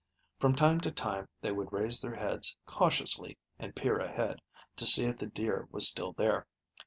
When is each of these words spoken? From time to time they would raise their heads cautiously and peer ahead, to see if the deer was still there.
From 0.39 0.55
time 0.55 0.81
to 0.81 0.89
time 0.91 1.27
they 1.41 1.51
would 1.51 1.71
raise 1.71 2.01
their 2.01 2.15
heads 2.15 2.57
cautiously 2.65 3.37
and 3.59 3.75
peer 3.75 3.99
ahead, 3.99 4.41
to 4.77 4.87
see 4.87 5.05
if 5.05 5.19
the 5.19 5.27
deer 5.27 5.67
was 5.71 5.87
still 5.87 6.13
there. 6.13 6.47